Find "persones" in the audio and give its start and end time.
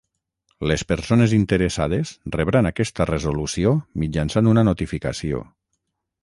0.91-1.35